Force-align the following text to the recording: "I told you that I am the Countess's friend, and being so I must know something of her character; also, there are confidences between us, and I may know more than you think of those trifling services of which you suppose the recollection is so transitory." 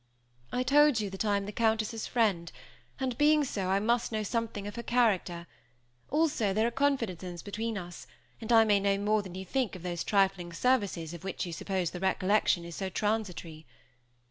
"I 0.51 0.63
told 0.63 0.99
you 0.99 1.11
that 1.11 1.23
I 1.25 1.37
am 1.37 1.45
the 1.45 1.51
Countess's 1.51 2.07
friend, 2.07 2.51
and 2.99 3.15
being 3.19 3.43
so 3.43 3.67
I 3.69 3.79
must 3.79 4.11
know 4.11 4.23
something 4.23 4.65
of 4.65 4.75
her 4.75 4.81
character; 4.81 5.45
also, 6.09 6.53
there 6.53 6.65
are 6.65 6.71
confidences 6.71 7.43
between 7.43 7.77
us, 7.77 8.07
and 8.41 8.51
I 8.51 8.63
may 8.63 8.79
know 8.79 8.97
more 8.97 9.21
than 9.21 9.35
you 9.35 9.45
think 9.45 9.75
of 9.75 9.83
those 9.83 10.03
trifling 10.03 10.53
services 10.53 11.13
of 11.13 11.23
which 11.23 11.45
you 11.45 11.53
suppose 11.53 11.91
the 11.91 11.99
recollection 11.99 12.65
is 12.65 12.75
so 12.75 12.89
transitory." 12.89 13.67